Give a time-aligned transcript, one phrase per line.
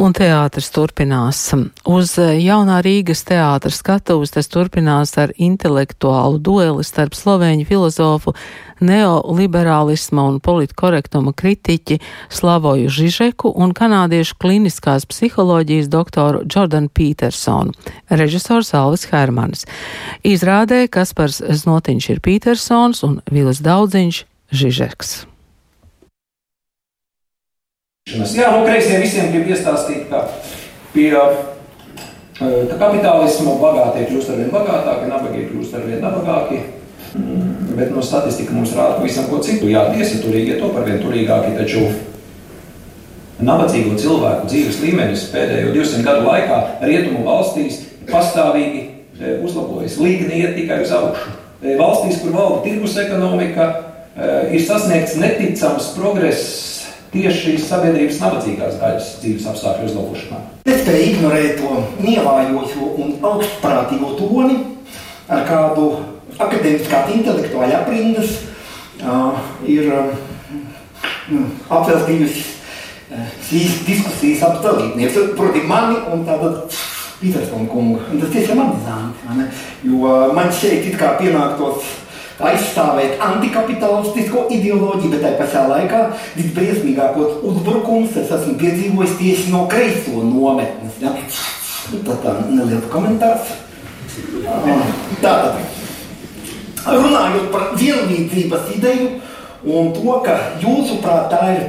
[0.00, 1.38] Un teātris turpinās.
[1.84, 8.32] Uz jaunā Rīgas teātra skatuves tas turpinās ar intelektuālu dueli starp slovēņu filozofu,
[8.80, 11.98] neoliberālisma un politkorektuma kritiķi
[12.32, 17.76] Slavoju Žižeku un kanādiešu kliniskās psiholoģijas doktoru Jordanu Petersonu,
[18.08, 19.66] režisors Alvis Hermanis.
[20.24, 25.29] Izrādē Kaspars Znotiņš ir Petersons un Vilis Daudziņš Žižeks.
[28.10, 30.26] Jā, nu, kreisie visiem grib iestāstīt, ka
[30.94, 31.12] pie
[32.40, 36.60] ka kapitālisma bagātie kļūst ar vien bagātāki, nabagie kļūst ar vien nabagāki.
[37.76, 39.68] Bet no statistika mums rāda pavisam ko citu.
[39.70, 41.84] Jā, tiesa turīgie to par vien turīgāki, taču
[43.44, 48.82] nabadzīgo cilvēku dzīves līmenis pēdējo 200 gadu laikā rietumu valstīs pastāvīgi
[49.44, 50.00] uzlabojas.
[50.00, 51.36] Līgni iet tikai uz augšu.
[51.76, 53.68] Valstīs, kur valda tirgus ekonomika,
[54.48, 56.79] ir sasniegts neticams progress
[57.10, 60.40] tieši šīs sabiedrības nabadzīgās daļas dzīves apstākļu uzlabošanā.
[60.68, 64.60] Nespēja ignorēt to nievājošo un augstprātīgo toni,
[65.30, 65.88] ar kādu
[66.40, 68.36] akadēmiskās intelektuāļa aprindas
[69.02, 70.14] uh, ir uh,
[71.80, 76.80] apveltījusi uh, šīs diskusijas ap dalībnieku, proti mani un tātad
[77.20, 77.98] Petersona kungu.
[78.08, 79.50] Un tas tiešām amizanti,
[79.84, 81.90] jo man šeit it kā pienāktos
[82.40, 86.02] aizstāvēt antikapitalistisko ideoloģiju, bet tajā pašā laikā
[86.38, 91.00] visbriesmīgākos uzbrukums es esmu piedzīvojis tieši no kreiso nometnes.
[91.02, 91.14] Ja?
[92.06, 93.52] Tā tā neliels komentārs.
[95.20, 95.58] Tātad,
[96.86, 99.10] runājot par vienlīdzības ideju,
[99.60, 101.66] Un to, ka jūsuprāt tā ir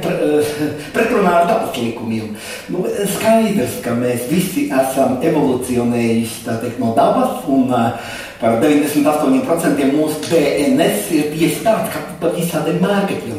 [0.94, 2.30] pretrunā ar dabas likumiem.
[2.72, 2.86] Nu,
[3.18, 7.92] skaidrs, ka mēs visi esam evolucionējuši teikt, no dabas, un uh,
[8.40, 13.36] par 98% mūsu DNS ir tieši tāds, kā pa visādiem mērķiem.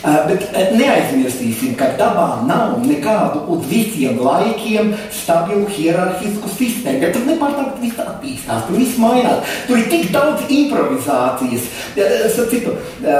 [0.00, 7.02] Uh, bet uh, neaizmirsīsim, ka dabā nav nekādu uz visiem laikiem stabilu hierarhisku sistēmu.
[7.04, 9.44] Ja tur nepārtraukti viss attīstās, tur viss mainās.
[9.68, 11.68] Tur ir tik daudz improvizācijas.
[12.50, 12.72] Citu,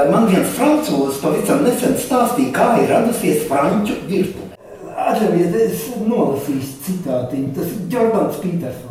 [0.09, 4.49] man viens francūzis pavisam nesen stāstīja, kā ir radusies franču virtuve.
[4.91, 7.53] Atļaujiet, es nolasīšu citātiņu.
[7.59, 8.90] Tas ir Jordans Petersons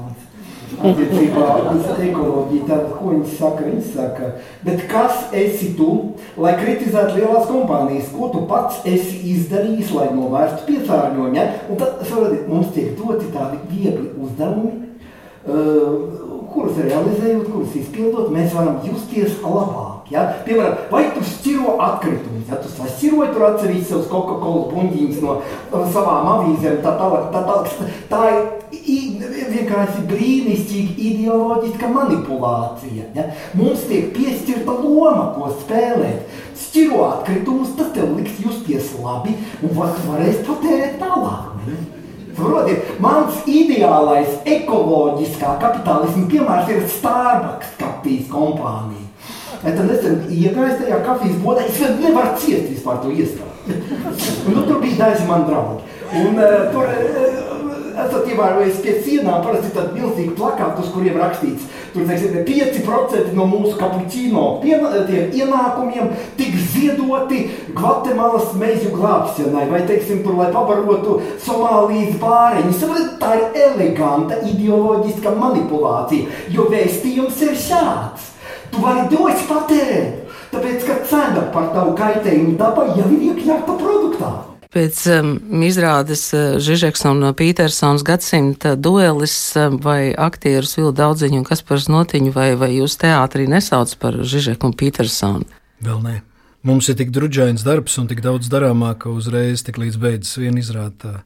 [0.78, 2.62] attiecībā uz ekoloģiju.
[2.68, 3.66] Tad, ko viņi saka?
[3.66, 4.30] Viņi saka,
[4.66, 5.90] bet kas esi tu,
[6.40, 8.12] lai kritizētu lielās kompānijas?
[8.14, 11.36] Ko tu pats esi izdarījis, lai novērstu piesārņojumu?
[11.38, 11.48] Ja?
[11.68, 14.74] Un tad, saprotiet, mums tiek doti tādi viegli uzdevumi,
[15.48, 20.10] uh, kurus realizējot, kurus izpildot, mēs varam justies labāk.
[20.10, 20.24] Ja?
[20.46, 25.36] Piemēram, vai tu šķiro atkritumus, ja tu šķiroji tur atsevišķi savus Coca-Cola buļģīņus no
[25.94, 27.92] savām avīzēm, tā tālāk, tā tālāk.
[28.10, 28.40] Tā ir
[29.50, 33.06] vienkārši brīnišķīga ideoloģiska manipulācija.
[33.16, 33.28] Ja?
[33.58, 36.38] Mums tiek piešķirta loma, ko spēlēt.
[36.60, 41.64] Šķiro atkritumus, tas tev liks justies labi un var, varēs patērēt tālāk.
[41.66, 41.78] Ne?
[42.40, 49.06] Saprotiet, mans ideālais ekoloģiskā kapitālisma piemērs ir Starbucks kafijas kompānija.
[49.60, 53.76] Ja tad nesen iegājis tajā kafijas bodā, es nevaru ciest vispār to iestādi.
[54.54, 55.98] nu, tur bija daži man draugi.
[56.22, 57.49] Un uh, tur uh,
[57.94, 63.46] esat ievērojis pie sienām parasti tādi milzīgi plakāti, uz kuriem rakstīts, tur teiksim, 5% no
[63.50, 67.42] mūsu kapučīno ienākumiem tiks ziedoti
[67.76, 72.84] Gvatemalas mežu glābšanai, vai, teiksim, tur, lai pabarotu Somālijas bāreņus.
[73.20, 78.30] Tā ir eleganta ideoloģiska manipulācija, jo vēstījums ir šāds.
[78.70, 84.30] Tu vari dots patērēt, tāpēc, ka cena par tavu kaitējumu dabai jau ir iekļauta produktā.
[84.70, 85.30] Pēc um,
[85.66, 92.30] izrādes uh, Žižeks un Pītersons gadsimta duelis um, vai aktierus Vilu Daudziņu un Kaspars Notiņu
[92.36, 95.48] vai, vai jūs teātrī nesauc par Žižeku un Pītersonu?
[95.82, 96.14] Vēl nē.
[96.62, 100.62] Mums ir tik drudžains darbs un tik daudz darāmā, ka uzreiz tik līdz beidzas viena
[100.62, 101.22] izrāda,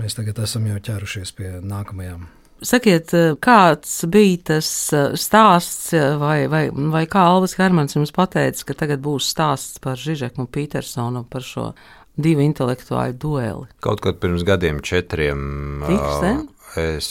[0.00, 2.26] mēs tagad esam jau ķērušies pie nākamajām.
[2.62, 8.14] Sakiet, uh, kāds bija tas uh, stāsts, uh, vai, vai, vai kā Alvis Hermans jums
[8.14, 11.72] pateica, ka tagad būs stāsts par Žižeku un Pītersonu par šo
[12.16, 13.68] divu intelektuāļu dueli?
[13.84, 15.84] Kaut kad pirms gadiem, četriem.
[15.86, 16.46] Tiksen?
[16.80, 17.08] Es,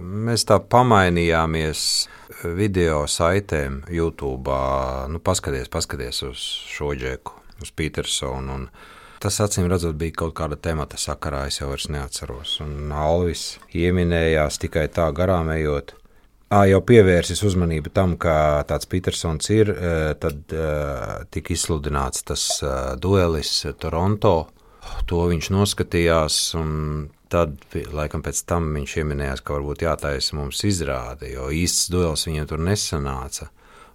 [0.00, 1.82] mēs tā pamainījāmies
[2.56, 4.54] video saitēm YouTube.
[5.12, 8.62] Nu, paskaties, paskaties uz šo džeku, uz Petersonu.
[9.20, 12.54] Tas, acīm redzot, bija kaut kāda temata sakarā, es jau vairs neatceros.
[12.64, 15.92] Un Alvis ieminējās tikai tā garām ejot
[16.66, 19.70] jau pievērsis uzmanību tam, ka tāds Petersons ir,
[20.18, 20.54] tad
[21.30, 22.46] tika izsludināts tas
[22.98, 24.34] duelis Toronto.
[25.06, 26.70] To viņš noskatījās, un
[27.30, 27.54] tad,
[27.94, 32.64] laikam, pēc tam viņš pieminējās, ka varbūt jātaisa mums izrāde, jo īsts duels viņam tur
[32.66, 33.50] nesanāca.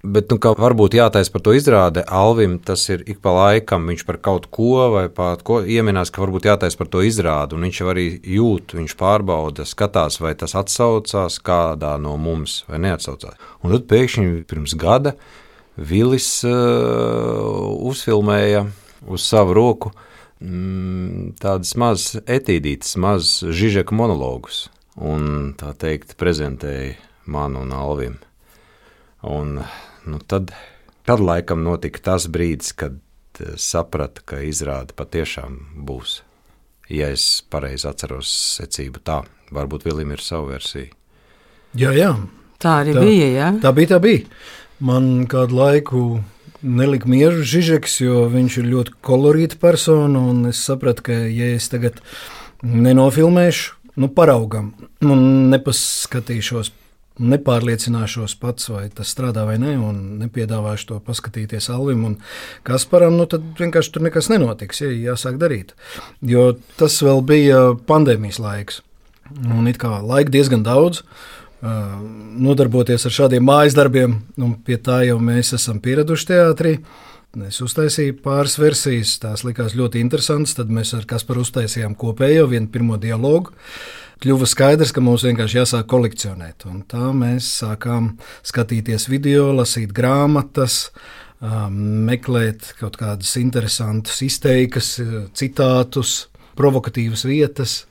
[0.05, 2.03] Bet, nu, varbūt jātaisa par to izrādi.
[2.05, 6.21] Alvim tas ir ik pa laikam, viņš par kaut ko vai pat ko ieminās, ka
[6.21, 7.57] varbūt jātaisa par to izrādi.
[7.57, 8.05] Viņš jau arī
[8.35, 13.39] jūt, viņš pārbauda, skatās, vai tas atsaucās kādā no mums vai neatsaucās.
[13.63, 15.15] Un tad pēkšņi pirms gada
[15.75, 16.53] Vilis uh,
[17.83, 18.61] uzfilmēja
[19.11, 19.91] uz savu roku
[20.39, 24.69] mm, tādas mazas etīdītas, mazas žižeka monologus.
[24.95, 26.95] Un tā teikt, prezentēja
[27.27, 28.15] manu un Alvim.
[29.27, 29.57] Un
[30.05, 30.53] nu tad,
[31.05, 32.97] tad laikam notika tas brīdis, kad
[33.39, 36.21] eh, saprata, ka izrāde patiešām būs.
[36.89, 38.29] Ja es pareizi atceros
[38.59, 39.23] secību, tā
[39.55, 40.91] varbūt Vilim ir sava versija.
[41.75, 42.13] Jā, jā.
[42.61, 43.27] Tā arī tā, bija.
[43.33, 43.49] Jā?
[43.63, 44.23] Tā bija, tā bija.
[44.85, 46.03] Man kādu laiku
[46.65, 50.21] nelika mieru Žižeks, jo viņš ir ļoti kolorīta persona.
[50.49, 51.99] Es sapratu, ka, ja es tagad
[52.65, 54.73] nenofilmēšu, nu, paraugam
[55.05, 56.71] un nepaskatīšos
[57.19, 62.17] nepārliecināšos pats, vai tas strādā vai nē, un nepiedāvāšu to paskatīties Alvim un
[62.67, 64.83] Kasparam, nu tad vienkārši tur nekas nenotiks.
[64.83, 65.73] Ja, jāsāk darīt.
[66.25, 68.81] Jo tas vēl bija pandēmijas laiks.
[69.49, 71.01] Un it kā laika diezgan daudz.
[71.65, 76.77] Nodarboties ar šādiem mājas darbiem, un pie tā jau mēs esam pieraduši teātrī.
[77.47, 80.55] Es uztaisīju pāris versijas, tās likās ļoti interesantas.
[80.55, 83.51] Tad mēs ar Kasparu uztaisījām kopējo vienu pirmo dialogu.
[84.23, 86.63] Kļuva skaidrs, ka mums vienkārši jāsāk kolekcionēt.
[86.69, 88.13] Un tā mēs sākām
[88.47, 90.93] skatīties video, lasīt grāmatas,
[91.41, 94.93] meklēt kaut kādas interesantas izteikas,
[95.35, 96.15] citātus,
[96.55, 97.81] provokatīvas vietas.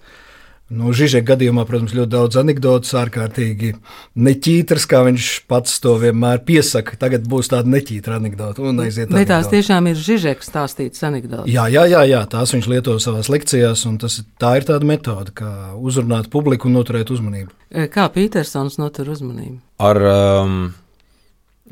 [0.72, 3.74] Nu, Žižeka gadījumā, protams, ļoti daudz anekdotas, ārkārtīgi
[4.16, 6.96] neķītras, kā viņš pats to vienmēr piesaka.
[7.00, 8.64] Tagad būs tāda neķītra anekdota.
[9.12, 11.50] Vai tās tiešām ir Žižeka stāstītas anekdotas?
[11.52, 15.34] Jā, jā, jā, jā, tās viņš lieto savās lekcijās, un tas, tā ir tāda metode,
[15.36, 17.52] kā uzrunāt publiku un noturēt uzmanību.
[17.68, 19.60] E, kā Petersons notur uzmanību?
[19.84, 20.56] Ar um,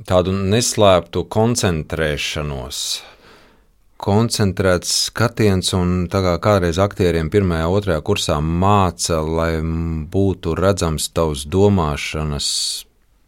[0.05, 2.85] tādu neslēptu koncentrēšanos
[4.03, 11.47] koncentrēts skatiens, un tā kā kādreiz aktieriem pirmajā, otrajā kursā māca, lai būtu redzams tavs
[11.47, 12.49] domāšanas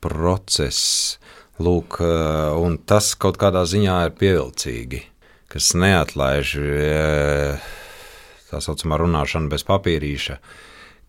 [0.03, 1.19] process.
[1.63, 5.03] Lūk, eh, un tas kaut kādā ziņā ir pievilcīgi,
[5.49, 7.69] kas neatlaiž eh,
[8.51, 10.39] tā saucamā runāšana bez papīrīša,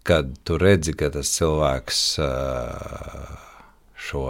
[0.06, 3.33] kad tu redzi, ka tas cilvēks eh,
[3.97, 4.27] šo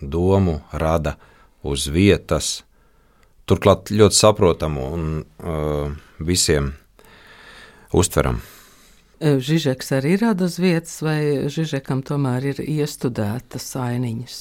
[0.00, 1.18] domu rada
[1.60, 2.62] uz vietas,
[3.50, 5.90] turklāt ļoti saprotamu un uh,
[6.22, 6.72] visiem
[7.92, 8.40] uztveram.
[9.20, 14.36] Žižeks arī rada uz vietas, vai Žižekam tomēr ir iestudētas ainiņas?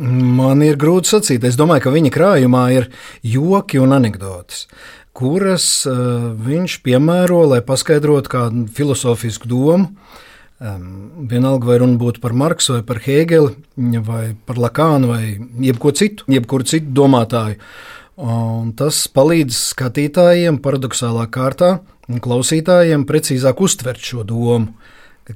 [0.00, 1.46] Man ir grūti sacīt.
[1.48, 2.90] Es domāju, ka viņa krājumā ir
[3.26, 4.66] joki un anekdotas,
[5.16, 9.94] kuras uh, viņš piemēro, lai paskaidrotu kādu filozofisku domu.
[10.60, 13.54] Um, vienalga, vai runa būtu par Marksu, vai par Hēgeli,
[14.04, 15.22] vai par Lakānu, vai
[15.64, 17.56] jebko citu, jebkuru citu domātāju.
[17.56, 21.78] Uh, Un tas palīdz skatītājiem paradoxālā kārtā
[22.18, 24.74] klausītājiem precīzāk uztvert šo domu,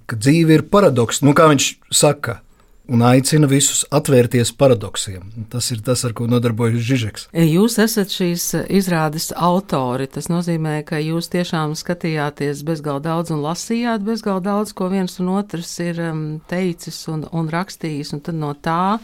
[0.05, 2.41] ka, dzīve ir paradoks, nu, kā viņš saka.
[2.85, 5.31] Un aicina visus atvērties paradoksiem.
[5.49, 7.23] Tas ir tas, ar ko nodarbojas Žižeks.
[7.33, 10.05] Jūs esat šīs izrādes autori.
[10.13, 15.33] Tas nozīmē, ka jūs tiešām skatījāties bezgalīgi daudz un lasījāt bezgalīgi daudz, ko viens un
[15.33, 18.13] otrs ir um, teicis un, un rakstījis.
[18.19, 18.99] Un tad no tā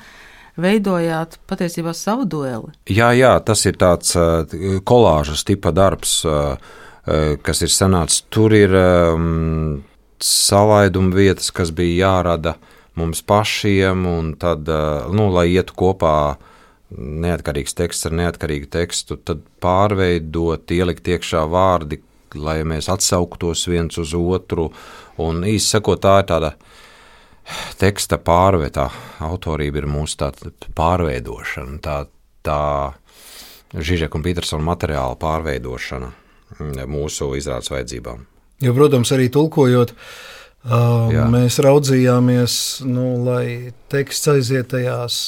[0.62, 2.72] veidojāt patiesībā savu dueli.
[2.90, 4.44] Jā, jā tas ir tāds uh,
[4.86, 8.24] kolāžas tipa darbs, uh, uh, kas ir sanācis.
[8.32, 9.80] Tur ir um,
[10.20, 12.56] salaiduma vietas, kas bija jārada
[13.00, 14.68] mums pašiem, un tad,
[15.14, 16.14] nu, lai ietu kopā
[16.90, 22.00] neatkarīgs teksts ar neatkarīgu tekstu, tad pārveidot, ielikt iekšā vārdi,
[22.34, 24.70] lai mēs atsauktos viens uz otru.
[25.22, 26.52] Un īsi sakot, tā ir tāda
[27.80, 28.88] teksta pārvērtā
[29.26, 30.30] autorība ir mūsu
[30.76, 32.00] pārveidošana, tā,
[32.46, 32.62] tā
[33.70, 36.10] Žižeka un Petersona materiāla pārveidošana
[36.90, 38.26] mūsu izrādes vajadzībām.
[38.60, 42.54] Jo, protams, arī tulkojot, uh, mēs raudzījāmies,
[42.84, 45.20] nu, lai teksts aiziet tajās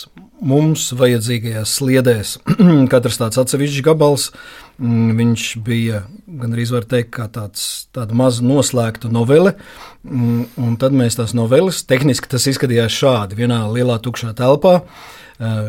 [0.42, 2.34] mums vajadzīgajās sliedēs.
[2.92, 9.10] Katrs tāds atsevišķs gabals, mm, viņš bija gandrīz var teikt, kā tāds, tāda maza noslēgta
[9.12, 9.54] novele.
[10.02, 14.80] Mm, un tad mēs tās noveles, tehniski tas izskatījās šādi, vienā lielā tukšā telpā.
[14.82, 15.18] Uh,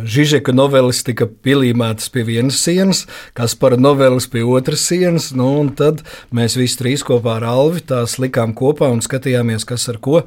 [0.06, 6.04] Žižeka noveles tika pielīmētas pie vienas sienas, kas par noveles pie otras sienas, nu, tad
[6.36, 10.22] mēs visi trīs kopā ar Alvi tās likām kopā un skatījāmies, kas ar ko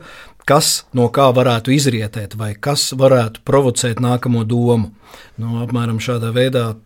[0.47, 4.93] kas no kā varētu izrietēt, vai kas varētu provocēt nākamo domu.
[5.43, 6.86] Nu, apmēram šādā veidā mm,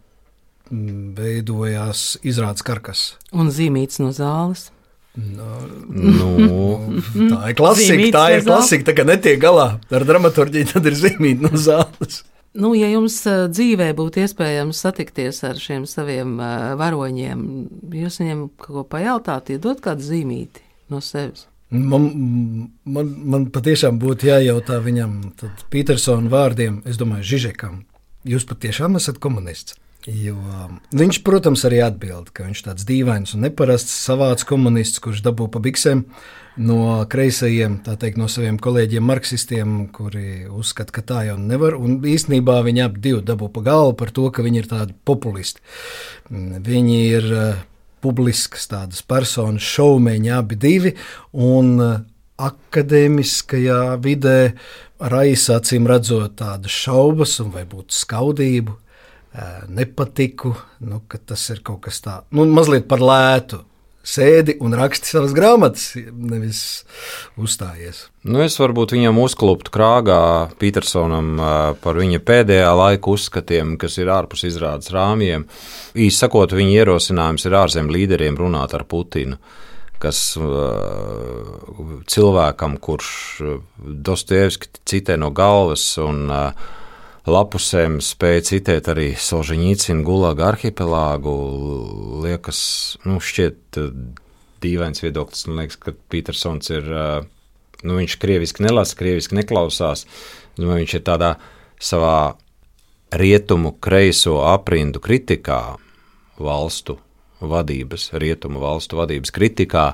[0.70, 3.04] veidojās izrādes karkas.
[3.34, 4.68] Un zīmīts no zāles.
[5.18, 5.48] No,
[5.90, 6.94] nu,
[7.32, 8.10] tā ir klasika.
[8.14, 8.90] tā ir klasika.
[8.90, 12.22] Tā kā netiek galā ar dramaturgiju, tad ir zīmīta no zāles.
[12.50, 16.34] Nu, ja jums dzīvē būtu iespējams satikties ar šiem saviem
[16.80, 17.44] varoņiem,
[17.94, 21.46] jūs viņiem kaut ko pajautāt, iedot kādu zīmīti no sevis?
[21.70, 22.08] Man,
[22.82, 25.12] man, man patiešām būtu jājautā viņam,
[25.70, 27.84] Petersona vārdiem, es domāju, Žižekam,
[28.26, 29.78] jūs patiešām esat komunists.
[30.08, 30.36] Jo,
[30.96, 35.50] viņš, protams, arī atbild, ka viņš ir tāds dīvains un neparasts savāds komunists, kurš dabū
[35.52, 36.06] pa biksēm
[36.64, 41.76] no kreisajiem, tā teikt, no saviem kolēģiem, marksistiem, kuri uzskata, ka tā jau nevar.
[41.76, 45.60] Un īstenībā viņi abi divi dabū pa galvu par to, ka viņi ir tādi populisti.
[46.30, 47.62] Viņi ir uh,
[48.00, 50.96] publiskas tādas personas, šaumeņi abi divi.
[51.36, 51.98] Un, uh,
[52.40, 54.54] Akadēmiskajā vidē
[55.12, 58.78] raisa acīm redzot tādas šaubas un varbūt skaudību,
[59.70, 63.62] nepatiku, nu, ka tas ir kaut kas tāds, nu, mazliet par lētu
[64.06, 66.62] sēdi un raksti savas grāmatas, nevis
[67.40, 68.06] uzstājies.
[68.24, 70.22] Nu, es varbūt viņam uzkluptu krāgā
[70.60, 71.34] Petersonam
[71.82, 75.46] par viņa pēdējā laika uzskatiem, kas ir ārpus izrādes rāmjiem.
[75.94, 79.38] Īsi sakot, viņa ierosinājums ir ārzemju līderiem runāt ar Putinu.
[80.00, 80.32] Kas
[82.08, 83.08] cilvēkam, kurš
[83.76, 86.70] Dostojevski citē no galvas un uh,
[87.28, 91.34] lapusēm spēja citēt arī Solženīcinu gulaga arhipelāgu.
[92.24, 92.62] Liekas,
[93.04, 93.90] nu, šķiet eh,
[94.64, 95.46] dīvains viedoklis.
[95.48, 97.28] Man liekas, ka Petersons ir, eh,
[97.82, 100.06] nu, viņš krieviski nelasa, krieviski neklausās.
[100.60, 101.34] Nu, viņš ir tādā
[101.80, 102.36] savā
[103.10, 105.76] rietumu kreiso aprindu kritikā,
[106.40, 106.98] valstu
[107.40, 109.86] vadības, rietumu valstu vadības kritikā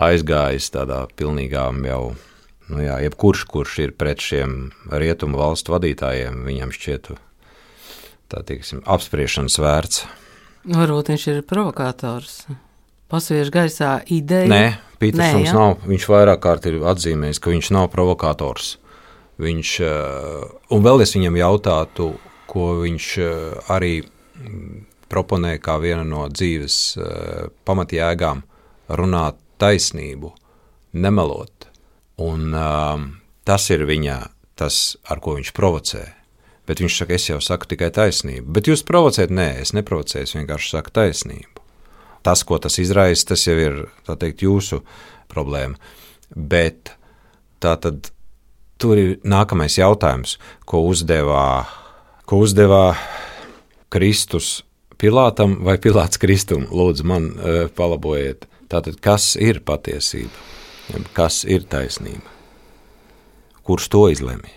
[0.00, 2.04] aizgājis tādā pilnīgām jau
[2.70, 7.12] Nu, jā, jebkurš, kurš ir pret šiem rietumu valstu vadītājiem, viņam šķiet
[8.32, 10.04] tā teiksim, apspriešanas vērts.
[10.72, 12.44] Varbūt viņš ir provokators.
[13.12, 14.48] Pasviež gaisā ideju.
[14.48, 15.82] Nē, Pītersons Nē, nav.
[15.84, 18.76] Viņš vairāk kārt ir atzīmējis, ka viņš nav provokators.
[19.42, 22.12] Viņš, eh, un vēl es viņam jautātu,
[22.46, 23.94] ko viņš eh, arī
[25.12, 28.42] proponē kā viena no dzīves eh, pamatjēgām-
[29.00, 30.32] runāt taisnību,
[30.94, 31.71] nemelot.
[32.22, 33.06] Un, um,
[33.48, 34.18] tas ir viņa,
[34.58, 36.04] tas, ar ko viņš provocē.
[36.68, 38.46] Bet viņš saka, es jau saku tikai taisnību.
[38.54, 41.64] Bet jūs provocējat, nē, es neprovocēju, es vienkārši saku taisnību.
[42.22, 44.84] Tas, ko tas izraisa, tas jau ir teikt, jūsu
[45.32, 45.74] problēma.
[46.30, 46.94] Bet
[47.62, 48.12] tā tad
[48.82, 50.36] tur ir nākamais jautājums,
[50.66, 51.64] ko uzdevā,
[52.26, 52.92] ko uzdevā
[53.92, 54.60] Kristus
[55.02, 56.68] Pilātam vai Pilāts Kristum.
[56.70, 58.46] Lūdzu, man uh, palabojiet.
[58.70, 60.61] Tātad, kas ir patiesība?
[61.16, 62.28] Kas ir taisnība.
[63.62, 64.48] Kurš to izlemj?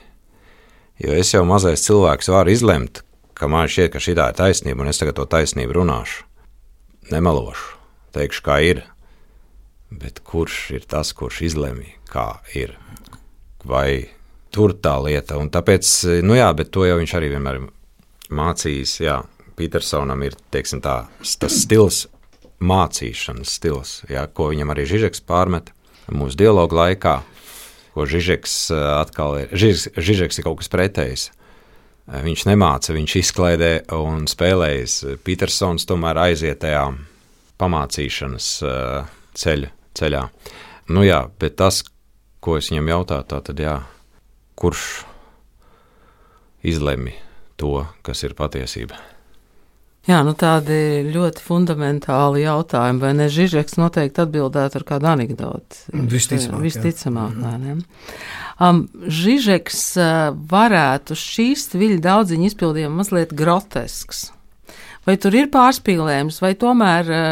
[1.00, 3.04] Jo es jau mazais cilvēks varu izlemt,
[3.36, 6.24] ka man šķiet, ka šī ir taisnība, un es tagad to taisnību runāšu.
[7.12, 7.75] Nemelošu,
[8.15, 8.82] teikšu, kā ir.
[9.92, 12.74] Bet kurš ir tas, kurš izlemj, kā ir?
[13.63, 14.08] Vai
[14.56, 15.38] tur tā lieta?
[15.38, 15.92] Un tāpēc,
[16.25, 17.62] nu jā, bet to jau viņš arī vienmēr
[18.34, 18.98] mācījis.
[19.04, 19.20] Jā,
[19.56, 22.06] Petersonam ir teiksim, tā, tas stils,
[22.60, 25.72] mācīšanas stils, jā, ko viņam arī Žižeks pārmet
[26.12, 27.16] mūsu dialogu laikā,
[27.96, 29.56] ko Žižeks eh, atkal ir.
[29.56, 31.26] Žižeks, Žižeks ir kaut kas pretējs.
[31.32, 35.00] Eh, viņš nemāca, viņš izklaidē un spēlējas.
[35.26, 36.86] Petersons tomēr aiziet tajā
[37.62, 40.24] pamācīšanas eh, ceļu, ceļā.
[40.94, 41.82] Nu jā, bet tas,
[42.44, 43.80] ko es viņam jautāju, tā tad jā,
[44.60, 45.06] kurš
[46.66, 47.16] izlemj
[47.58, 49.15] to, kas ir patiesība?
[50.06, 50.76] Jā, nu tādi
[51.10, 53.26] ļoti fundamentāli jautājumi, vai ne?
[53.32, 55.80] Žižeks noteikti atbildētu ar kādu anekdoti.
[56.12, 56.62] Visticamāk.
[56.62, 57.54] Visticamāk, jā.
[57.64, 57.78] ne?
[58.62, 64.28] Um, Žižeks uh, varētu šīs viļņu daudziņu izpildījumu mazliet grotesks.
[65.06, 67.26] Vai tur ir pārspīlējums, vai tomēr uh,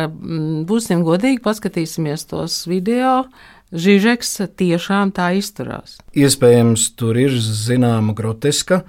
[0.66, 3.28] būsim godīgi, paskatīsimies tos video.
[3.74, 6.00] Žižeks tiešām tā izturās.
[6.18, 8.84] Iespējams, tur ir zināma groteska.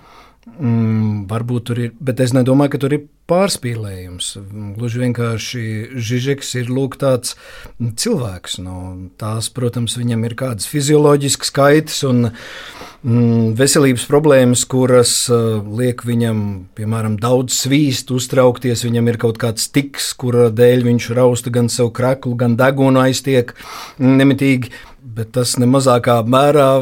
[0.45, 4.27] Mm, varbūt tur ir, bet es nedomāju, ka tur ir pārspīlējums.
[4.77, 5.63] Gluži vienkārši
[5.97, 7.33] Žižeks ir lūk, tāds
[7.81, 8.59] cilvēks.
[8.61, 8.77] Nu,
[9.21, 12.35] tās, protams, viņam ir kādas fizioloģiskas kaitas un mm,
[13.04, 16.38] veselības problēmas, kuras uh, liek viņam,
[16.76, 18.87] piemēram, daudz svīst, uztraukties.
[18.87, 23.52] Viņam ir kaut kāds tiks, kura dēļ viņš rausta gan sev kreklu, gan degunu aiztiek
[24.00, 24.73] nemitīgi.
[25.14, 26.80] Bet tas nemazākā mērā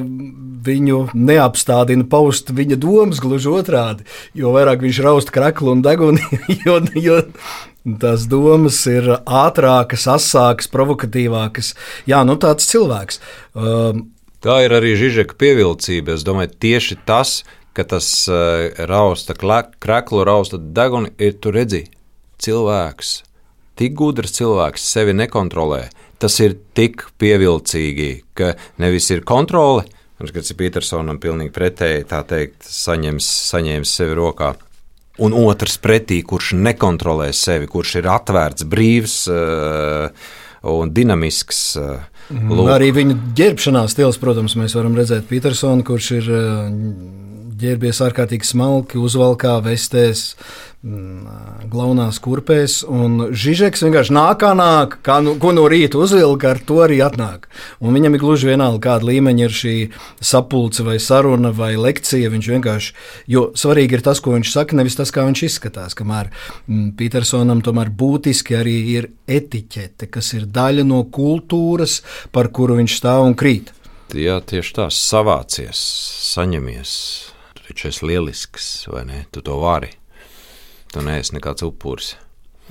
[0.62, 4.06] viņu neapstādina paust viņa domas, gluži otrādi.
[4.38, 6.22] Jo vairāk viņš raust kreklu un degunu,
[6.64, 7.18] jo, jo
[7.98, 11.74] tās domas ir ātrākas, asākas, provokatīvākas.
[12.06, 13.18] Jā, nu tāds cilvēks.
[13.58, 14.06] Um,
[14.42, 16.16] Tā ir arī Žižeka pievilcība.
[16.16, 17.42] Es domāju, tieši tas,
[17.76, 21.84] ka tas uh, rausta kreklu, rausta degunu, ir tu redzi,
[22.42, 23.14] cilvēks,
[23.78, 25.86] tik gudrs cilvēks sevi nekontrolē.
[26.22, 29.86] Tas ir tik pievilcīgi, ka nevis ir kontrole,
[30.22, 34.52] Un, kad Petersonam pilnīgi pretēji, tā teikt, saņems, saņems sevi rokā.
[35.26, 40.30] Un otrs pretī, kurš nekontrolē sevi, kurš ir atvērts, brīvs uh,
[40.62, 41.60] un dinamisks.
[41.80, 42.70] Uh, Lūk.
[42.72, 46.68] Arī viņa ģērbšanās stils, protams, mēs varam redzēt Petersonu, kurš ir uh,
[47.62, 50.32] ģērbies ārkārtīgi smalki, uzvalkā vestēs,
[50.82, 56.62] mm, glaunās kurpēs, un Žižeks vienkārši nāk, nāk, kā nu, ko no rīta uzvilka, ar
[56.66, 57.48] to arī atnāk.
[57.80, 59.74] Un viņam ir gluži vienalga, kāda līmeņa ir šī
[60.20, 62.30] sapulce vai saruna vai lekcija.
[62.32, 62.94] Viņš vienkārši,
[63.34, 65.98] jo svarīgi ir tas, ko viņš saka, nevis tas, kā viņš izskatās.
[65.98, 66.32] Kamēr
[66.66, 72.00] mm, Petersonam tomēr būtiski arī ir etiķete, kas ir daļa no kultūras,
[72.34, 73.72] par kuru viņš stāv un krīt.
[74.12, 75.78] Jā, tieši tā, savācies,
[76.34, 77.31] saņemies
[77.72, 79.24] taču esi lielisks, vai ne?
[79.32, 79.90] Tu to vari.
[80.92, 82.14] Tu neesi nekāds upuris.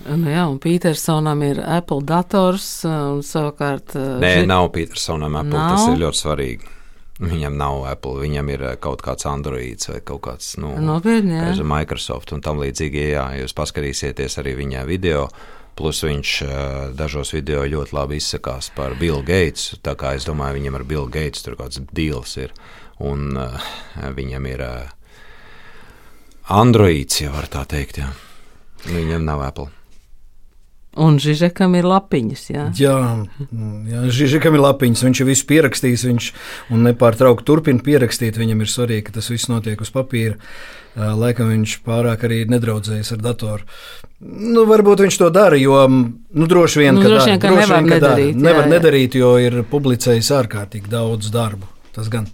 [0.06, 3.98] Nu jā, un Petersonam ir Apple dators, un savukārt.
[4.22, 4.46] Nē, ži...
[4.50, 5.76] nav Petersonam Apple, nav?
[5.76, 6.78] tas ir ļoti svarīgi.
[7.22, 11.52] Viņam nav Apple, viņam ir kaut kāds Android vai kaut kāds nu, Nopietni, jā.
[11.68, 13.04] Microsoft un tam līdzīgi.
[13.14, 15.28] Jā, jūs paskatīsieties arī viņa video.
[15.78, 16.32] Plus viņš
[16.98, 19.78] dažos video ļoti labi izsakās par Bill Gates.
[19.86, 22.56] Tā kā es domāju, viņam ar Bill Gates tur kāds deals ir.
[23.02, 23.70] Un uh,
[24.16, 24.90] viņam ir uh,
[26.52, 28.02] Androids, ja var tā teikt.
[28.02, 28.12] Jā.
[28.90, 29.70] Viņam nav Apple.
[31.00, 32.42] Un Žižekam ir lapiņas.
[32.52, 32.96] Jā, jā,
[33.88, 35.06] jā Žižekam ir lapiņas.
[35.08, 36.28] Viņš ir visu pierakstījis, viņš
[36.76, 38.36] nepārtraukti turpina pierakstīt.
[38.36, 40.36] Viņam ir svarīgi, ka tas viss notiek uz papīra.
[40.98, 43.70] Laikam viņš pārāk arī nedraudzējas ar datoru.
[44.20, 47.62] Nu, varbūt viņš to dara, jo nu, droši vien, nu, ka, droši vien, ka droši
[47.64, 48.44] nevar, vien, ka nedarīt, dara.
[48.44, 48.74] nevar jā, jā.
[48.76, 51.72] nedarīt, jo ir publicējis ārkārtīgi daudz darbu.
[51.96, 52.28] Tas gan.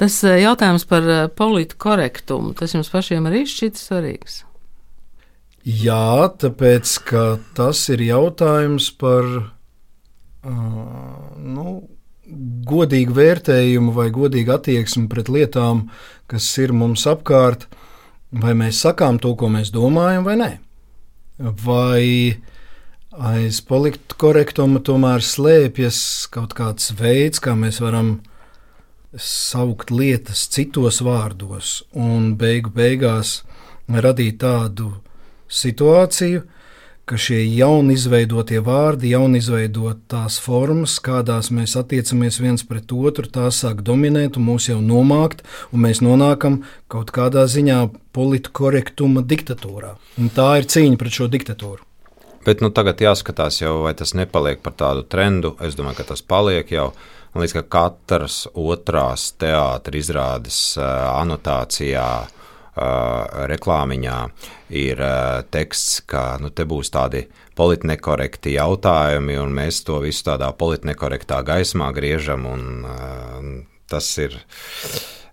[0.00, 4.42] Tas eh, jautājums par eh, polītu korektumu, tas jums pašiem arī šķiet svarīgs?
[5.62, 6.96] Jā, tāpēc
[7.54, 9.52] tas ir jautājums par uh,
[11.38, 11.74] nu,
[12.66, 15.84] godīgu vērtējumu vai godīgu attieksmi pret lietām,
[16.26, 17.68] kas ir mums apkārt.
[18.32, 20.50] Vai mēs sakām to, ko mēs domājam, vai nē?
[21.62, 22.02] Vai
[23.12, 25.98] aiz politkorektuma tomēr slēpjas
[26.32, 28.16] kaut kāds veids, kā mēs varam
[29.18, 33.42] saukt lietas citos vārdos un beigu beigās
[33.88, 34.94] radīt tādu
[35.52, 36.42] situāciju,
[37.04, 43.58] ka šie jauni izveidotie vārdi, jauni izveidotās formas, kādās mēs attiecamies viens pret otru, tās
[43.64, 45.42] sāk dominēt un mūs jau nomākt,
[45.74, 47.82] un mēs nonākam kaut kādā ziņā
[48.16, 49.96] politkorektuma diktatūrā.
[50.22, 51.82] Un tā ir cīņa pret šo diktatūru.
[52.46, 55.52] Bet nu, tagad jāskatās, jau, vai tas nepaliek par tādu trendu.
[55.62, 56.88] Es domāju, ka tas paliek jau.
[57.32, 62.04] Man liekas, ka katras otrās teātris izrādes anotācijā,
[63.52, 64.18] reklāmiņā
[64.76, 65.00] ir
[65.52, 71.88] teksts, ka nu, te būs tādi politnekorekti jautājumi, un mēs to visu tādā politnekorektā gaismā
[71.96, 72.46] griežam.
[72.48, 74.36] Un, tas ir,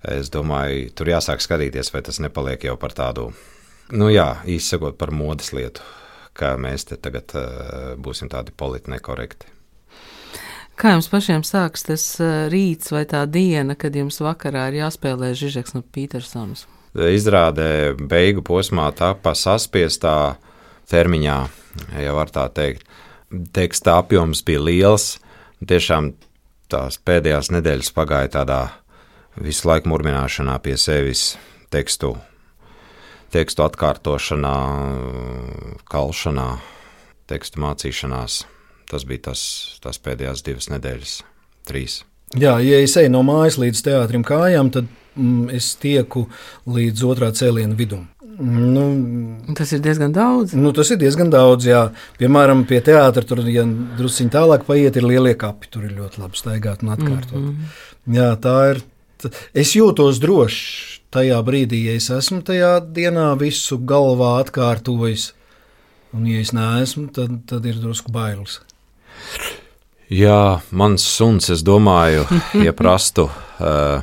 [0.07, 3.29] es domāju, tur jāsāk skatīties, vai tas nepaliek jau par tādu,
[3.91, 5.83] nu jā, īsi sakot, par modes lietu,
[6.31, 7.35] ka mēs te tagad
[7.99, 9.58] būsim tādi politnekorekti.
[10.79, 15.33] Kā jums pašiem sāks tas eh, rīts vai tā diena, kad jums vakarā ir jāspēlē
[15.35, 16.63] Žižeks no Petersons?
[16.95, 20.37] Izrādē beigu posmā tāpa saspiestā
[20.89, 21.37] termiņā,
[21.99, 22.87] ja var tā teikt.
[23.53, 25.09] Teksta apjoms bija liels,
[25.59, 26.13] tiešām
[26.71, 28.61] tās pēdējās nedēļas pagāja tādā
[29.35, 31.33] visu laiku murmināšanā pie sevis
[31.75, 32.13] tekstu,
[33.35, 34.55] tekstu atkārtošanā,
[35.91, 36.47] kalšanā,
[37.29, 38.39] tekstu mācīšanās.
[38.89, 39.41] Tas bija tas,
[39.83, 41.17] tas pēdējās divas nedēļas,
[41.69, 42.01] trīs.
[42.37, 46.27] Jā, ja es eju no mājas līdz teātrim kājām, tad mm, es tieku
[46.69, 48.07] līdz otrā cēliena vidum.
[48.39, 48.83] Nu,
[49.57, 50.53] tas ir diezgan daudz.
[50.55, 51.65] Nu, tas ir diezgan daudz.
[51.67, 51.81] Jā.
[52.21, 55.67] Piemēram, pie teātra tur, ja druskuļi tālāk paiet, ir lielie kapi.
[55.73, 57.35] Tur ir ļoti labi staigāt un atkārtot.
[57.35, 58.15] Mm -hmm.
[58.15, 58.81] Jā, tā ir.
[59.53, 65.33] Es jūtos droši tajā brīdī, ja es esmu tajā dienā visu galvā atkārtojis.
[66.13, 68.61] Un, ja es neesmu, tad, tad ir drusku bailes.
[70.09, 72.23] Jā, mans suns, es domāju,
[72.65, 73.27] ja prastu,
[73.61, 74.01] uh,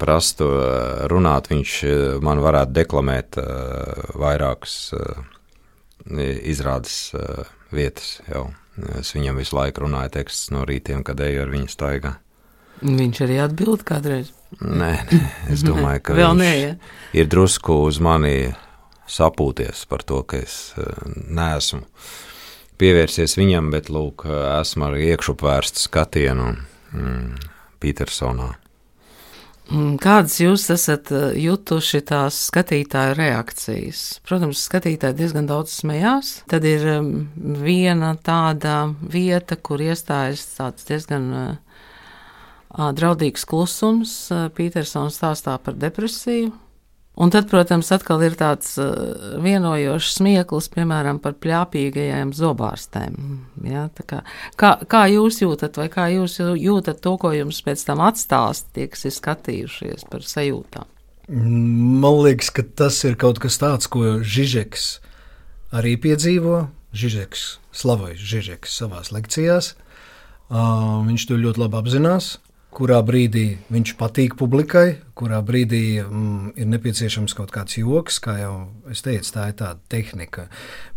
[0.00, 3.38] prastu uh, runāt, viņš uh, man varētu deklamēt
[4.18, 4.74] vairākas
[6.02, 6.96] izrādes
[7.70, 8.16] vietas.
[8.26, 8.48] Jau.
[8.98, 12.16] Es viņam visu laiku runāju tekstus no rītiem, kad eju ar viņu staigā.
[12.82, 14.32] Viņš arī atbild kādreiz.
[14.58, 15.20] Nē, nē
[15.54, 16.74] es domāju, ka viņš nē, ja?
[17.14, 18.50] ir drusku uz mani
[19.06, 20.72] sapūties par to, ka es
[21.06, 21.84] neesmu
[22.80, 24.26] pievērsies viņam, bet lūk,
[24.60, 27.48] esmu ar iekšupvērstu skatienu mm,
[27.82, 28.52] Petersonā.
[29.72, 34.02] Mm, kādas jūs esat eh, jutuši tās skatītāju reakcijas?
[34.26, 36.32] Protams, skatītāji diezgan daudz smējās.
[36.50, 41.52] Tad ir mm, viena tāda vieta, kur iestājas tāds diezgan uh,
[42.72, 44.12] Draudīgs klusums,
[44.56, 46.52] Pītersons stāstā par depresiju.
[47.12, 48.78] Un tad, protams, atkal ir tāds
[49.44, 53.18] vienojošs smieklis, piemēram, par pļāpīgajiem zobārstēm.
[53.68, 54.22] Ja, kā,
[54.56, 58.88] kā, kā jūs jūtat, vai kā jūs jūtat to, ko jums pēc tam atstāst tie,
[58.88, 60.88] kas ir skatījušies par sajūtām?
[61.32, 64.88] Man liekas, ka tas ir kaut kas tāds, ko Žižeks
[65.76, 66.66] arī piedzīvo.
[66.92, 67.44] Žižeks,
[67.76, 69.74] Slavojs Žižeks savā lekcijās.
[70.52, 72.34] Uh, viņš to ļoti labi apzinās,
[72.72, 78.56] kurā brīdī viņš patīk publikai, kurā brīdī mm, ir nepieciešams kaut kāds joks, kā jau
[78.92, 80.48] es teicu, tā ir tāda tehnika.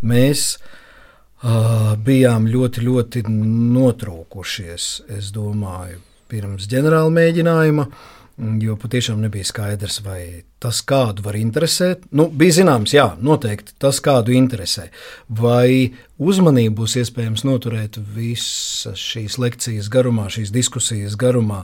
[0.06, 7.90] Mēs uh, bijām ļoti, ļoti notrūkušies, es domāju, pirms ģenerāla mēģinājuma.
[7.90, 12.02] Uh, Jo patiešām nebija skaidrs, vai tas kādu var interesēt.
[12.12, 14.90] Nu, bija zināms, jā, noteikti tas kādu interesē.
[15.32, 21.62] Vai uzmanību būs iespējams noturēt visas šīs lekcijas garumā, šīs diskusijas garumā,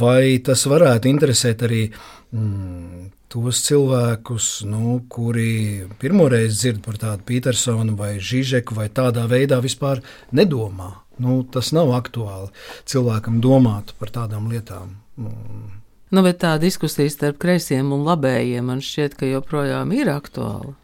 [0.00, 7.98] vai tas varētu interesēt arī mm, tos cilvēkus, nu, kuri pirmoreiz dzird par tādu Petersonu
[8.00, 10.00] vai Žižeku, vai tādā veidā vispār
[10.32, 10.94] nedomā.
[11.20, 12.48] Nu, tas nav aktuāli
[12.88, 14.96] cilvēkam domāt par tādām lietām.
[15.20, 15.80] Mm.
[16.10, 20.74] Nu, bet tā diskusija starp kreisiem un labējiem man šķiet, ka joprojām ir aktuāla.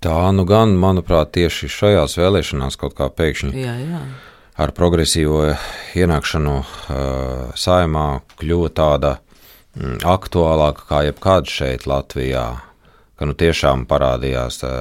[0.00, 4.00] Tā nu gan, manuprāt, tieši šajās vēlēšanās kaut kā pēkšņi jā, jā.
[4.60, 5.42] ar progresīvo
[5.96, 6.66] ienākšanu uh,
[7.56, 8.06] saimā
[8.40, 9.12] kļuva tāda
[9.76, 12.46] mm, aktuālāka kā jebkad šeit Latvijā,
[13.16, 14.74] ka nu tiešām parādījās uh,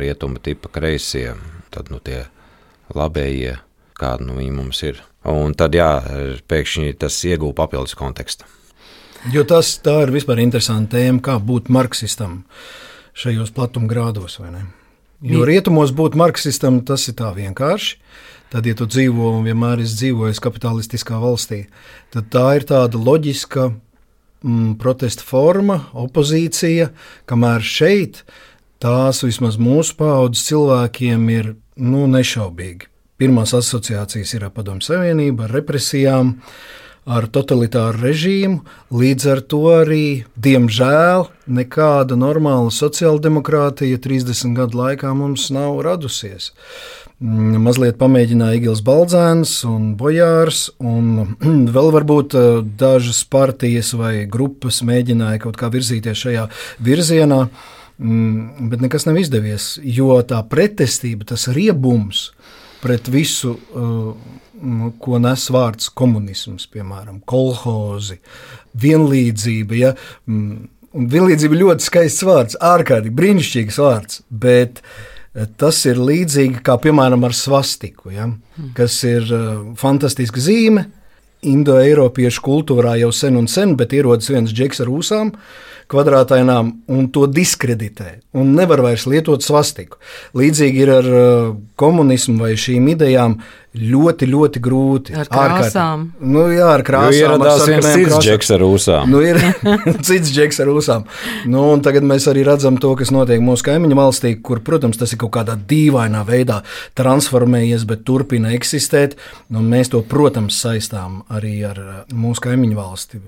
[0.00, 1.34] rietuma tipa kreisie,
[1.74, 2.22] tad nu tie
[2.96, 3.58] labējie,
[3.98, 5.02] kādi nu viņi mums ir.
[5.28, 5.90] Un tad jā,
[6.48, 8.48] pēkšņi tas iegūta papildus kontekstu.
[9.26, 12.44] Jo tas ir vispār interesanti tēma, kā būt marksistam
[13.18, 14.38] šajos platumgrādos.
[15.26, 17.98] Jo rietumos būt marksistam tas ir tā vienkārši.
[18.48, 21.66] Tad, ja tu dzīvo un vienmēr esi dzīvojis kapitalistiskā valstī,
[22.14, 26.88] tad tā ir tāda loģiska mm, protesta forma, opozīcija,
[27.28, 28.22] kamēr šeit
[28.80, 32.88] tās vismaz mūsu paudzes cilvēkiem ir nu, nešaubīgi.
[33.20, 38.60] Pirmās asociācijas ir ar Padomu Savienību, ar represijām, uh, ar totalitāru režīmu.
[38.92, 40.04] Līdz ar to arī,
[40.36, 46.52] diemžēl, nekāda normāla sociāldemokrātija 30 gadu laikā mums nav radusies.
[47.18, 51.34] Mm, mazliet pamēģināja Igils Baldzēns un Bojārs, un
[51.76, 56.44] vēl varbūt eh, dažas partijas vai grupas mēģināja kaut kā virzīties šajā
[56.86, 57.40] virzienā,
[57.98, 62.28] mm, bet nekas nav izdevies, jo tā pretestība, tas riebums
[62.78, 64.14] pret visu Nu,
[65.02, 68.18] ko nes vārds komunisms, piemēram, kolhozi,
[68.78, 69.78] vienlīdzība.
[69.78, 69.92] Ja?
[70.28, 70.66] Mm,
[70.98, 77.26] un vienlīdzība ļoti skaists vārds, ārkārtīgi brīnišķīgs vārds, bet eh, tas ir līdzīgi kā piemēram
[77.28, 78.28] ar svastiku, ja?
[78.28, 78.72] Mm.
[78.78, 80.88] kas ir uh, fantastiska zīme.
[81.46, 85.30] Indo-Eiropiešu kultūrā jau sen un sen, bet ierodas viens džeks ar ūsām,
[85.88, 88.18] kvadrātainām un to diskreditē.
[88.36, 90.00] Un nevar vairs lietot svastiku.
[90.36, 93.38] Līdzīgi ir ar uh, komunismu vai šīm idejām
[93.78, 95.14] ļoti, ļoti grūti.
[95.16, 96.04] Ar krāsām.
[96.08, 97.14] Ārkārt, nu, jā, ar krāsām.
[97.14, 99.12] Jo ieradās viens cits džeks ar ūsām.
[99.12, 99.40] Nu, ir
[100.08, 101.04] cits džeks ar ūsām.
[101.48, 105.12] Nu, un tagad mēs arī redzam to, kas notiek mūsu kaimiņu valstī, kur, protams, tas
[105.14, 106.62] ir kaut kādā dīvainā veidā
[106.98, 109.18] transformējies, bet turpina eksistēt.
[109.52, 113.22] Un mēs to, protams, saistām arī ar uh, mūsu kaimiņu valsti.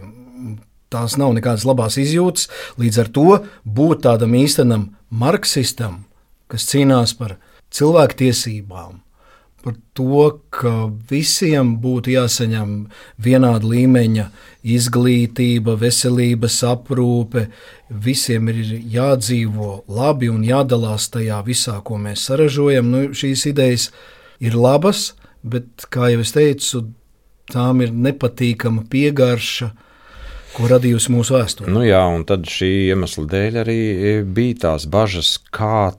[0.91, 2.49] Tās nav nekādas labās izjūtas.
[2.81, 3.29] Līdz ar to
[3.63, 6.05] būt tādam īstenam marksistam,
[6.51, 7.37] kas cīnās par
[7.71, 8.99] cilvēktiesībām,
[9.63, 10.73] par to, ka
[11.11, 12.73] visiem būtu jāsaņem
[13.23, 14.27] vienāda līmeņa
[14.77, 17.47] izglītība, veselības aprūpe,
[17.91, 18.63] visiem ir
[18.97, 22.91] jādzīvo labi un jādalās tajā visā, ko mēs saražojam.
[22.91, 23.91] Nu, šīs idejas
[24.41, 26.89] ir labas, bet, kā jau es teicu,
[27.53, 29.71] tām ir nepatīkama piegarša.
[30.61, 31.73] Ko radījusi mūsu vēsture?
[31.73, 33.81] Nu jā, un tad šī iemesla dēļ arī
[34.29, 35.95] bija tās bažas, kā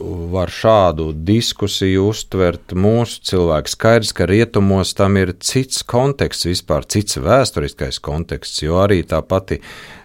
[0.00, 3.72] var šādu diskusiju uztvert mūsu cilvēki.
[3.74, 9.60] Skaidrs, ka rietumos tam ir cits konteksts, vispār cits vēsturiskais konteksts, jo arī tā pati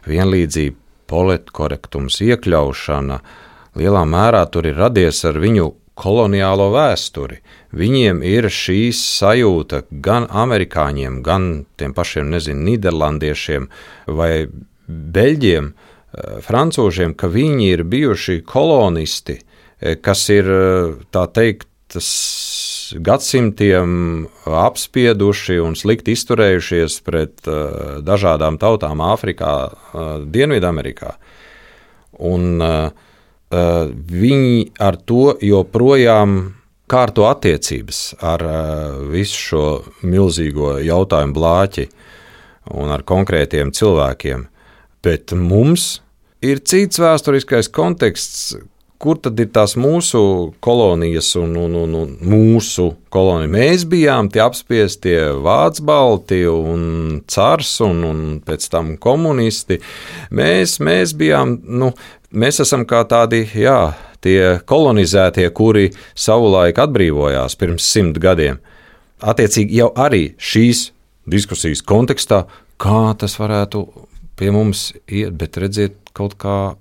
[0.09, 3.19] vienlīdzība, politkorektums, iekļaušana
[3.77, 7.39] lielā mērā tur ir radies ar viņu koloniālo vēsturi.
[7.75, 13.67] Viņiem ir šī sajūta gan amerikāņiem, gan tiem pašiem, nezinu, nīderlandiešiem
[14.07, 14.47] vai
[14.87, 19.39] beļģiem, eh, francūžiem, ka viņi ir bijuši kolonisti,
[19.85, 20.47] Eh, kas ir
[21.13, 21.67] tā teikt,
[23.05, 23.89] gadsimtiem
[24.45, 31.13] apspieduši un slikti izturējušies pret uh, dažādām tautām Āfrikā, uh, Dienvidamerikā.
[32.25, 32.89] Un uh,
[33.55, 36.37] viņi ar to joprojām
[36.91, 38.43] kārto attiecības ar
[39.09, 39.65] visu šo
[40.05, 41.87] milzīgo jautājumu blāķi.
[42.73, 44.47] un ar konkrētiem cilvēkiem.
[45.05, 45.99] Bet mums
[46.41, 48.55] ir cits vēsturiskais konteksts,
[49.01, 50.19] kur tad ir tās mūsu
[50.63, 53.51] kolonijas un, un, un, un mūsu kolonija.
[53.51, 59.77] Mēs bijām tie apspiestie vācu balti un cars un, un pēc tam komunisti.
[60.33, 61.91] Mēs, mēs bijām, nu,
[62.35, 68.59] mēs esam kā tādi, jā, tie kolonizētie, kuri savulaik atbrīvojās pirms simt gadiem.
[69.25, 70.89] Attiecīgi jau arī šīs
[71.31, 72.43] diskusijas kontekstā,
[72.81, 73.85] kā tas varētu
[74.35, 76.75] pie mums iet, bet redziet, kaut kā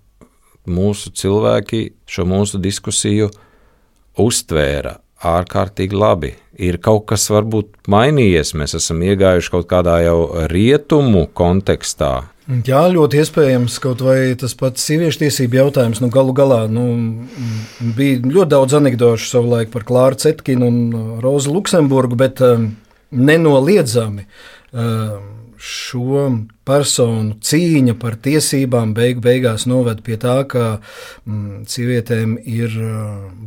[0.66, 3.30] mūsu cilvēki šo mūsu diskusiju
[4.20, 6.34] uztvēra ārkārtīgi labi.
[6.60, 12.28] Ir kaut kas varbūt mainījies, mēs esam iegājuši kaut kādā jau rietumu kontekstā.
[12.44, 16.02] Jā, ļoti iespējams, kaut vai tas pats sieviešu tiesību jautājums.
[16.04, 16.82] Nu, galu galā nu,
[17.96, 20.82] bija ļoti daudz anekdošu savulaik par Klāru Cetkinu un
[21.24, 22.68] Rozu Luksemburgu, bet um,
[23.16, 24.26] nenoliedzami.
[24.76, 26.26] Um, šo
[26.68, 32.96] personu cīņa par tiesībām beig beigās noved pie tā, ka mm, sievietēm ir uh,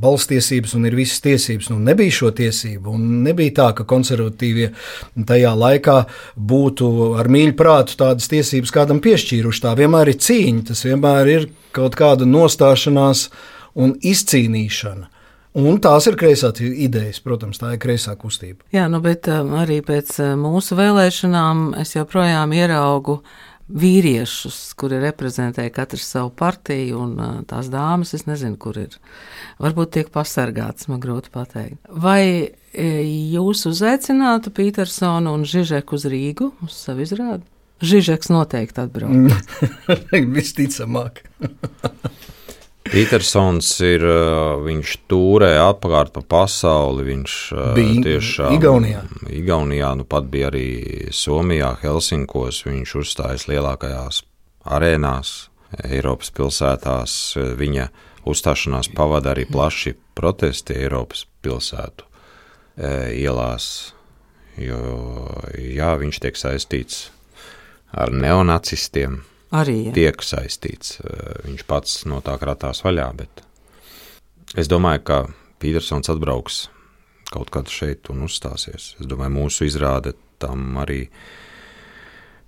[0.02, 1.70] balstiesības un ir visas tiesības.
[1.74, 4.72] Nu, nebija šo tiesību, un nebija tā, ka konservatīvie
[5.30, 5.98] tajā laikā
[6.54, 6.90] būtu
[7.22, 9.64] ar mīļu prātu tādas tiesības kādam piešķīruši.
[9.68, 13.28] Tā vienmēr ir cīņa, tas vienmēr ir kaut kāda nostāšanās
[13.78, 15.17] un izcīnīšana.
[15.58, 18.66] Un tās ir kreisās idejas, protams, tā ir kreisā kustība.
[18.76, 23.22] Jā, nu, bet um, arī pēc uh, mūsu vēlēšanām es joprojām ieraugu
[23.68, 29.00] vīriešus, kuri reprezentē katru savu partiju, un uh, tās dāmas, es nezinu, kur ir.
[29.64, 31.82] Varbūt tiek pasargāts, man grūti pateikt.
[31.90, 32.88] Vai e,
[33.34, 37.48] jūs uzaicinātu Petersonu un Žižeku uz Rīgu uz savu izrādi?
[37.84, 39.36] Žižeks noteikti atbrauc.
[40.38, 41.26] Visticamāk.
[42.92, 44.04] Petersons ir,
[44.64, 47.06] viņš tūrē apkārt pa pasauli.
[47.12, 47.36] Viņš
[47.78, 49.04] bija tiešām Igaunijā.
[49.34, 50.68] Igaunijā, nu pat bija arī
[51.16, 52.64] Somijā, Helsinkos.
[52.68, 54.24] Viņš uzstājas lielākajās
[54.78, 55.36] arēnās,
[55.84, 57.14] Eiropas pilsētās.
[57.60, 57.88] Viņa
[58.28, 62.08] uzstāšanās pavada arī plaši protesti Eiropas pilsētu
[63.18, 63.94] ielās,
[64.62, 64.82] jo
[65.58, 67.08] jā, viņš tiek saistīts
[67.98, 69.22] ar neonacistiem
[69.56, 69.94] Arī ja.
[69.96, 70.98] tiek saistīts.
[71.46, 73.12] Viņš pats no tā kratās vaļā,
[74.60, 75.20] es domāju, ka
[75.62, 76.68] Petersons atbrauks
[77.32, 78.96] kaut kad šeit un uzstāsies.
[79.00, 81.08] Es domāju, mūsu izrāde tam arī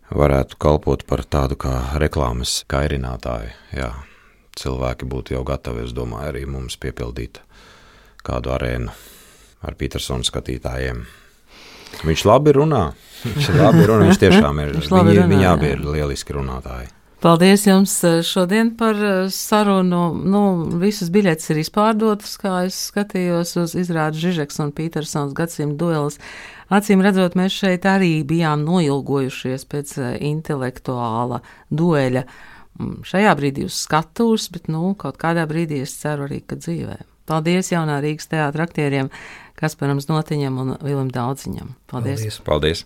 [0.10, 3.52] varētu kalpot par tādu kā reklāmas kairinātāju.
[3.76, 3.92] Jā,
[4.60, 7.42] cilvēki būtu jau gatavi, es domāju, arī mums piepildīt
[8.26, 8.94] kādu arēnu
[9.66, 11.04] ar Petersona skatītājiem.
[12.06, 12.84] Viņš labi runā.
[13.26, 14.08] Viņš labi runā.
[14.08, 14.72] Viņš tiešām ir.
[14.78, 15.58] Viņš viņi, runā, viņi jā.
[15.58, 16.90] abi ir lieliski runātāji.
[17.20, 20.04] Paldies jums eh, šodien par eh, sarunu.
[20.24, 20.44] Nu,
[20.80, 26.16] visas biļetes ir izpārdotas, kā es skatījos uz izrādi Žižeks un Petersons gadsimta duelis.
[26.72, 31.42] Acīm redzot, mēs šeit arī bijām noilgojušies pēc eh, intelektuāla
[31.76, 32.24] dueļa.
[32.80, 37.02] Mm, Šajā brīdī uz skatuves, bet nu, kaut kādā brīdī es ceru arī, ka dzīvē.
[37.30, 39.12] Paldies jaunā Rīgas teātra aktieriem
[39.60, 41.76] Kasparam Znotiņam un Vilim Daudziņam.
[41.92, 42.24] Paldies!
[42.24, 42.40] Paldies.
[42.48, 42.78] Paldies!